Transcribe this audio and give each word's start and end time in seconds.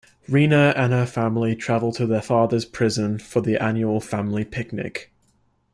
Rena 0.27 0.73
and 0.75 0.93
her 0.93 1.05
family 1.05 1.55
travel 1.55 1.91
to 1.91 2.07
the 2.07 2.23
father's 2.23 2.65
prison 2.65 3.19
for 3.19 3.39
the 3.39 3.61
annual 3.61 3.99
family 3.99 4.43
picnic. 4.43 5.13